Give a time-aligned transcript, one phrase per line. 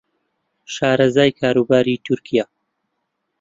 [0.75, 2.45] شارەزای کاروباری تورکیا